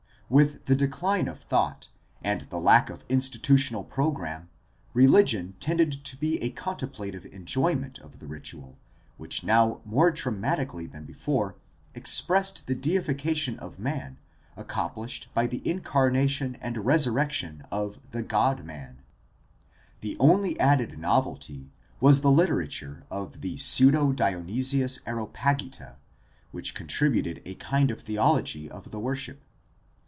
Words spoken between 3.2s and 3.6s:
OF THE